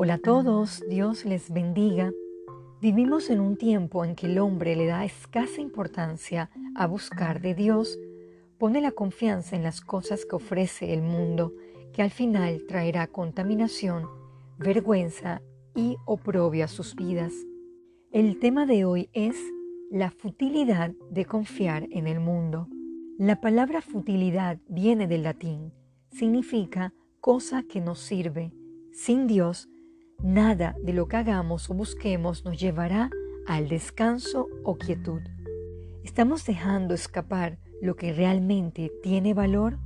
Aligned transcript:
Hola 0.00 0.14
a 0.14 0.18
todos, 0.18 0.84
Dios 0.88 1.24
les 1.24 1.52
bendiga. 1.52 2.12
Vivimos 2.80 3.30
en 3.30 3.40
un 3.40 3.56
tiempo 3.56 4.04
en 4.04 4.14
que 4.14 4.26
el 4.26 4.38
hombre 4.38 4.76
le 4.76 4.86
da 4.86 5.04
escasa 5.04 5.60
importancia 5.60 6.50
a 6.76 6.86
buscar 6.86 7.40
de 7.40 7.56
Dios, 7.56 7.98
pone 8.58 8.80
la 8.80 8.92
confianza 8.92 9.56
en 9.56 9.64
las 9.64 9.80
cosas 9.80 10.24
que 10.24 10.36
ofrece 10.36 10.94
el 10.94 11.02
mundo, 11.02 11.52
que 11.92 12.02
al 12.02 12.12
final 12.12 12.62
traerá 12.68 13.08
contaminación, 13.08 14.04
vergüenza 14.56 15.42
y 15.74 15.96
oprobio 16.06 16.66
a 16.66 16.68
sus 16.68 16.94
vidas. 16.94 17.32
El 18.12 18.38
tema 18.38 18.66
de 18.66 18.84
hoy 18.84 19.10
es 19.14 19.34
la 19.90 20.12
futilidad 20.12 20.92
de 21.10 21.24
confiar 21.24 21.88
en 21.90 22.06
el 22.06 22.20
mundo. 22.20 22.68
La 23.18 23.40
palabra 23.40 23.80
futilidad 23.80 24.60
viene 24.68 25.08
del 25.08 25.24
latín, 25.24 25.72
significa 26.12 26.94
cosa 27.20 27.64
que 27.64 27.80
no 27.80 27.96
sirve. 27.96 28.52
Sin 28.92 29.26
Dios, 29.26 29.68
Nada 30.22 30.74
de 30.82 30.92
lo 30.92 31.06
que 31.06 31.16
hagamos 31.16 31.70
o 31.70 31.74
busquemos 31.74 32.44
nos 32.44 32.58
llevará 32.58 33.08
al 33.46 33.68
descanso 33.68 34.48
o 34.64 34.76
quietud. 34.76 35.22
¿Estamos 36.02 36.44
dejando 36.44 36.92
escapar 36.92 37.58
lo 37.80 37.94
que 37.94 38.12
realmente 38.12 38.90
tiene 39.00 39.32
valor? 39.32 39.78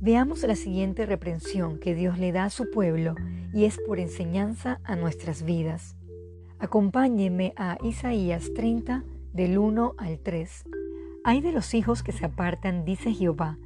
Veamos 0.00 0.42
la 0.42 0.54
siguiente 0.54 1.06
reprensión 1.06 1.78
que 1.78 1.94
Dios 1.94 2.18
le 2.18 2.30
da 2.30 2.44
a 2.44 2.50
su 2.50 2.70
pueblo 2.70 3.14
y 3.54 3.64
es 3.64 3.78
por 3.86 4.00
enseñanza 4.00 4.80
a 4.84 4.96
nuestras 4.96 5.44
vidas. 5.44 5.96
Acompáñenme 6.58 7.54
a 7.56 7.78
Isaías 7.82 8.52
30 8.54 9.02
del 9.32 9.56
1 9.56 9.94
al 9.96 10.18
3. 10.18 10.64
Hay 11.24 11.40
de 11.40 11.52
los 11.52 11.72
hijos 11.72 12.02
que 12.02 12.12
se 12.12 12.26
apartan, 12.26 12.84
dice 12.84 13.14
Jehová, 13.14 13.56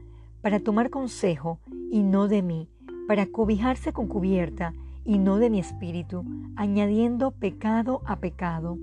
para 0.42 0.60
tomar 0.60 0.90
consejo 0.90 1.58
y 1.90 2.04
no 2.04 2.28
de 2.28 2.42
mí, 2.42 2.68
para 3.08 3.26
cobijarse 3.26 3.92
con 3.92 4.06
cubierta 4.06 4.72
y 5.06 5.18
no 5.18 5.38
de 5.38 5.50
mi 5.50 5.60
espíritu, 5.60 6.24
añadiendo 6.56 7.30
pecado 7.30 8.02
a 8.06 8.16
pecado, 8.16 8.76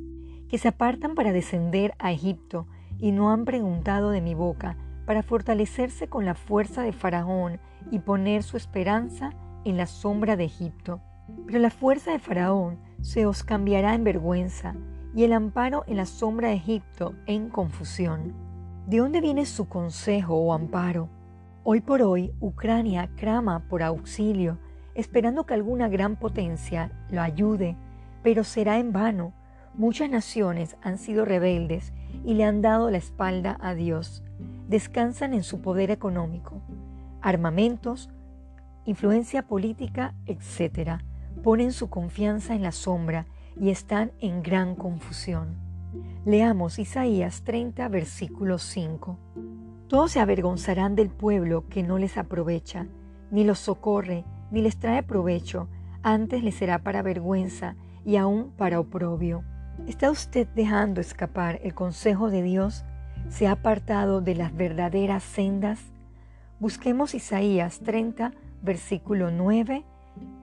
que 0.48 0.58
se 0.58 0.70
apartan 0.70 1.16
para 1.16 1.34
descender 1.34 1.94
a 2.00 2.12
Egipto 2.12 2.68
y 2.98 3.12
no 3.12 3.32
han 3.32 3.44
preguntado 3.44 4.10
de 4.10 4.22
mi 4.22 4.34
boca, 4.34 4.78
para 5.06 5.22
fortalecerse 5.22 6.08
con 6.08 6.26
la 6.26 6.34
fuerza 6.34 6.82
de 6.82 6.94
Faraón 6.94 7.60
y 7.92 8.00
poner 8.00 8.44
su 8.44 8.56
esperanza 8.56 9.32
en 9.66 9.76
la 9.76 9.86
sombra 9.86 10.38
de 10.38 10.46
Egipto. 10.46 11.02
Pero 11.46 11.60
la 11.60 11.70
fuerza 11.70 12.12
de 12.12 12.20
Faraón 12.20 12.80
se 13.02 13.26
os 13.26 13.44
cambiará 13.44 13.94
en 13.96 14.06
vergüenza 14.06 14.76
y 15.14 15.24
el 15.24 15.34
amparo 15.34 15.84
en 15.88 15.98
la 15.98 16.06
sombra 16.06 16.50
de 16.50 16.56
Egipto 16.56 17.16
en 17.26 17.50
confusión. 17.50 18.34
¿De 18.88 18.98
dónde 18.98 19.20
viene 19.20 19.46
su 19.46 19.68
consejo 19.68 20.36
o 20.36 20.54
amparo? 20.54 21.10
Hoy 21.64 21.82
por 21.82 22.02
hoy 22.02 22.34
Ucrania 22.40 23.10
clama 23.16 23.68
por 23.70 23.84
auxilio 23.84 24.58
esperando 24.96 25.46
que 25.46 25.54
alguna 25.54 25.90
gran 25.90 26.16
potencia 26.16 26.92
lo 27.10 27.22
ayude, 27.22 27.76
pero 28.22 28.44
será 28.44 28.80
en 28.80 28.94
vano. 28.94 29.34
Muchas 29.76 30.10
naciones 30.10 30.78
han 30.82 30.98
sido 30.98 31.26
rebeldes 31.26 31.94
y 32.24 32.36
le 32.36 32.44
han 32.44 32.62
dado 32.62 32.92
la 32.92 32.98
espalda 32.98 33.58
a 33.62 33.74
Dios. 33.74 34.24
Descansan 34.68 35.34
en 35.34 35.44
su 35.44 35.62
poder 35.62 35.92
económico, 35.92 36.62
armamentos, 37.22 38.10
influencia 38.86 39.48
política, 39.48 40.14
etc. 40.26 41.02
Ponen 41.44 41.72
su 41.72 41.90
confianza 41.90 42.56
en 42.56 42.64
la 42.64 42.72
sombra 42.72 43.26
y 43.60 43.70
están 43.70 44.12
en 44.20 44.44
gran 44.44 44.76
confusión. 44.76 45.58
Leamos 46.26 46.80
Isaías 46.80 47.44
30, 47.44 47.88
versículo 47.90 48.58
5. 48.58 49.18
Todos 49.88 50.12
se 50.12 50.20
avergonzarán 50.20 50.96
del 50.96 51.10
pueblo 51.10 51.68
que 51.70 51.84
no 51.84 51.98
les 51.98 52.18
aprovecha, 52.18 52.88
ni 53.30 53.44
los 53.44 53.60
socorre, 53.60 54.24
ni 54.54 54.62
les 54.62 54.78
trae 54.78 55.02
provecho, 55.02 55.68
antes 56.04 56.44
les 56.44 56.54
será 56.54 56.78
para 56.78 57.02
vergüenza 57.02 57.76
y 58.06 58.18
aún 58.18 58.52
para 58.56 58.80
oprobio. 58.80 59.44
¿Está 59.88 60.12
usted 60.12 60.48
dejando 60.56 61.02
escapar 61.02 61.60
el 61.64 61.74
consejo 61.74 62.30
de 62.30 62.44
Dios? 62.44 62.86
¿Se 63.30 63.48
ha 63.48 63.54
apartado 63.54 64.22
de 64.22 64.36
las 64.36 64.56
verdaderas 64.56 65.24
sendas? 65.24 65.80
Busquemos 66.60 67.16
Isaías 67.16 67.80
30, 67.80 68.32
versículo 68.62 69.32
9 69.32 69.84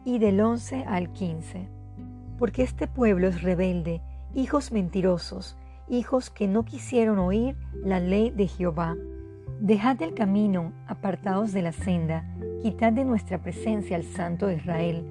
y 0.05 0.19
del 0.19 0.41
11 0.41 0.85
al 0.89 1.13
15. 1.13 1.69
Porque 2.37 2.65
este 2.65 2.89
pueblo 2.89 3.29
es 3.29 3.43
rebelde, 3.43 4.03
hijos 4.35 4.73
mentirosos, 4.73 5.57
hijos 5.89 6.31
que 6.31 6.49
no 6.49 6.65
quisieron 6.65 7.21
oír 7.21 7.57
la 7.85 8.01
ley 8.01 8.31
de 8.31 8.49
Jehová. 8.49 8.97
Dejad 9.61 10.03
el 10.03 10.15
camino, 10.15 10.73
apartados 10.89 11.53
de 11.53 11.63
la 11.63 11.73
senda, 11.73 12.25
quitad 12.61 12.93
de 12.93 13.05
nuestra 13.05 13.39
presencia 13.39 13.97
al 13.97 14.05
Santo 14.05 14.47
de 14.47 14.57
Israel. 14.57 15.05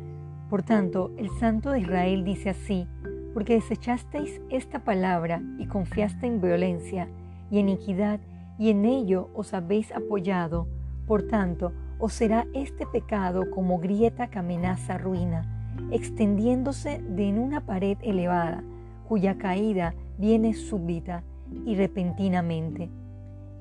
Por 0.50 0.62
tanto, 0.62 1.12
el 1.18 1.30
Santo 1.40 1.72
de 1.72 1.80
Israel 1.80 2.24
dice 2.24 2.52
así, 2.52 2.88
porque 3.34 3.56
desechasteis 3.56 4.40
esta 4.50 4.84
palabra 4.84 5.42
y 5.58 5.66
confiaste 5.66 6.28
en 6.28 6.42
violencia 6.42 7.10
y 7.50 7.60
en 7.60 7.70
iniquidad, 7.70 8.20
y 8.60 8.70
en 8.70 8.86
ello 8.86 9.30
os 9.34 9.54
habéis 9.54 9.92
apoyado, 9.92 10.68
por 11.08 11.24
tanto, 11.24 11.72
os 11.98 12.14
será 12.14 12.46
este 12.54 12.86
pecado 12.86 13.50
como 13.50 13.80
grieta 13.80 14.28
que 14.28 14.40
amenaza 14.40 14.98
ruina, 14.98 15.74
extendiéndose 15.92 17.02
de 17.02 17.30
en 17.30 17.40
una 17.40 17.66
pared 17.66 17.98
elevada, 18.02 18.64
cuya 19.08 19.38
caída 19.38 19.96
viene 20.18 20.54
súbita 20.54 21.24
y 21.66 21.76
repentinamente, 21.76 22.90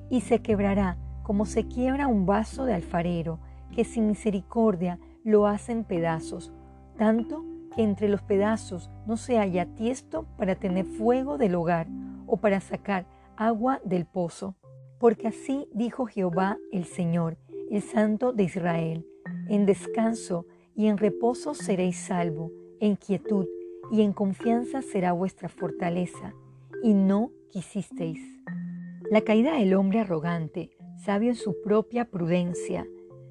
y 0.09 0.21
se 0.21 0.41
quebrará 0.41 0.97
como 1.23 1.45
se 1.45 1.67
quiebra 1.67 2.07
un 2.07 2.25
vaso 2.25 2.65
de 2.65 2.73
alfarero, 2.73 3.39
que 3.75 3.85
sin 3.85 4.07
misericordia 4.07 4.99
lo 5.23 5.47
hacen 5.47 5.83
pedazos, 5.83 6.51
tanto 6.97 7.43
que 7.75 7.83
entre 7.83 8.09
los 8.09 8.21
pedazos 8.21 8.89
no 9.05 9.17
se 9.17 9.37
haya 9.37 9.65
tiesto 9.75 10.25
para 10.37 10.55
tener 10.55 10.85
fuego 10.85 11.37
del 11.37 11.55
hogar 11.55 11.87
o 12.27 12.37
para 12.37 12.59
sacar 12.59 13.05
agua 13.37 13.79
del 13.83 14.05
pozo. 14.05 14.55
Porque 14.99 15.27
así 15.27 15.67
dijo 15.73 16.05
Jehová 16.05 16.57
el 16.71 16.85
Señor, 16.85 17.37
el 17.69 17.81
Santo 17.81 18.33
de 18.33 18.43
Israel, 18.43 19.05
en 19.47 19.65
descanso 19.65 20.45
y 20.75 20.87
en 20.87 20.97
reposo 20.97 21.53
seréis 21.53 21.97
salvo, 21.97 22.51
en 22.79 22.95
quietud 22.95 23.47
y 23.91 24.01
en 24.01 24.13
confianza 24.13 24.81
será 24.81 25.13
vuestra 25.13 25.49
fortaleza, 25.49 26.33
y 26.83 26.93
no 26.93 27.31
quisisteis. 27.49 28.19
La 29.09 29.21
caída 29.21 29.53
del 29.53 29.73
hombre 29.73 29.99
arrogante, 29.99 30.69
sabio 31.03 31.29
en 31.29 31.35
su 31.35 31.61
propia 31.61 32.05
prudencia, 32.05 32.85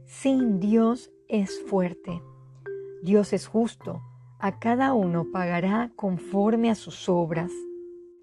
sin 0.09 0.59
Dios 0.59 1.13
es 1.29 1.61
fuerte. 1.65 2.23
Dios 3.03 3.35
es 3.35 3.47
justo. 3.47 4.01
A 4.39 4.59
cada 4.59 4.95
uno 4.95 5.27
pagará 5.31 5.93
conforme 5.97 6.71
a 6.71 6.75
sus 6.75 7.11
obras. 7.11 7.53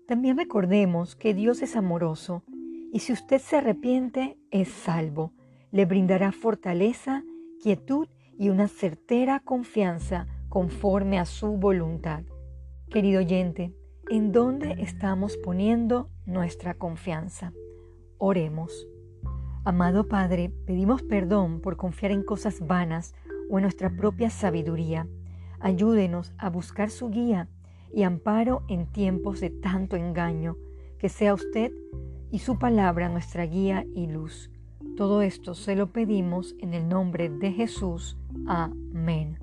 También 0.07 0.35
recordemos 0.35 1.16
que 1.16 1.35
Dios 1.35 1.62
es 1.62 1.75
amoroso 1.75 2.44
y 2.91 3.00
si 3.00 3.13
usted 3.13 3.40
se 3.40 3.57
arrepiente 3.57 4.35
es 4.50 4.69
salvo. 4.69 5.31
Le 5.72 5.85
brindará 5.85 6.31
fortaleza, 6.31 7.24
quietud 7.62 8.07
y 8.40 8.50
una 8.50 8.68
certera 8.68 9.40
confianza 9.40 10.28
conforme 10.50 11.19
a 11.19 11.25
su 11.25 11.51
voluntad. 11.51 12.24
Querido 12.90 13.19
oyente, 13.19 13.75
¿en 14.09 14.31
dónde 14.31 14.75
estamos 14.79 15.38
poniendo 15.38 16.09
nuestra 16.25 16.74
confianza? 16.74 17.53
Oremos. 18.18 18.88
Amado 19.66 20.08
Padre, 20.08 20.52
pedimos 20.68 21.02
perdón 21.02 21.59
por 21.59 21.76
confiar 21.76 22.12
en 22.12 22.22
cosas 22.22 22.68
vanas 22.68 23.16
o 23.50 23.58
en 23.58 23.64
nuestra 23.64 23.90
propia 23.90 24.30
sabiduría. 24.30 25.08
Ayúdenos 25.59 26.34
a 26.38 26.52
buscar 26.52 26.92
su 26.92 27.09
guía 27.09 27.50
y 27.92 28.04
amparo 28.04 28.62
en 28.68 28.86
tiempos 28.86 29.40
de 29.40 29.50
tanto 29.50 29.96
engaño. 29.96 30.56
Que 31.00 31.09
sea 31.09 31.34
usted 31.34 31.72
y 32.31 32.40
su 32.40 32.59
palabra 32.59 33.09
nuestra 33.09 33.44
guía 33.48 33.86
y 33.96 34.06
luz. 34.06 34.52
Todo 34.96 35.24
esto 35.24 35.56
se 35.56 35.75
lo 35.75 35.92
pedimos 35.92 36.56
en 36.60 36.75
el 36.75 36.88
nombre 36.88 37.30
de 37.30 37.51
Jesús. 37.51 38.18
Amén. 38.45 39.39